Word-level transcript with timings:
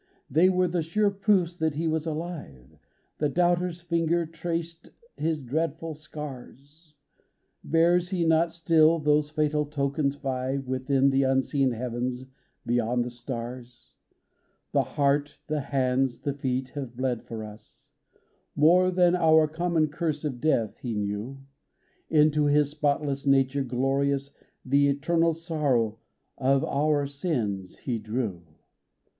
They 0.31 0.49
were 0.49 0.67
the 0.67 0.81
sure 0.81 1.11
proofs 1.11 1.57
that 1.57 1.75
He 1.75 1.87
was 1.87 2.07
alive: 2.07 2.75
The 3.19 3.29
doubter's 3.29 3.81
finger 3.81 4.25
traced 4.25 4.89
His 5.15 5.37
dreadful 5.37 5.93
scars: 5.93 6.95
Bears 7.63 8.09
He 8.09 8.25
not 8.25 8.51
still 8.51 8.97
those 8.97 9.29
fatal 9.29 9.63
tokens 9.63 10.15
five 10.15 10.67
Within 10.67 11.11
the 11.11 11.21
unseen 11.21 11.69
heavens 11.69 12.25
beyond 12.65 13.03
the 13.05 13.11
stars? 13.11 13.93
(22) 14.71 14.71
THE 14.71 14.79
LAMB 14.79 14.87
THAT 14.87 14.89
WAS 14.89 14.89
SLAIN 14.89 14.93
2$ 14.93 14.95
The 14.95 14.95
heart, 14.95 15.39
the 15.45 15.59
hands, 15.59 16.19
the 16.21 16.33
feet, 16.33 16.69
have 16.69 16.97
bled 16.97 17.21
for 17.21 17.43
us; 17.43 17.89
More 18.55 18.89
than 18.89 19.15
our 19.15 19.47
common 19.47 19.89
curse 19.89 20.25
of 20.25 20.41
death 20.41 20.77
He 20.79 20.95
knew: 20.95 21.45
Into 22.09 22.45
His 22.47 22.71
spotless 22.71 23.27
nature 23.27 23.63
glorious 23.63 24.33
The 24.65 24.87
eternal 24.87 25.35
sorrow 25.35 25.99
of 26.39 26.65
our 26.65 27.05
sins 27.05 27.77
He 27.77 27.99
drew. 27.99 28.41